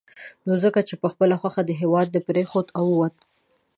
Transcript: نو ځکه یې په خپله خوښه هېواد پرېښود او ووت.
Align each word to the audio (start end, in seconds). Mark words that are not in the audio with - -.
نو 0.45 0.53
ځکه 0.63 0.79
یې 0.89 0.95
په 1.01 1.07
خپله 1.13 1.35
خوښه 1.41 1.61
هېواد 1.81 2.09
پرېښود 2.27 2.67
او 2.77 2.83
ووت. 2.91 3.15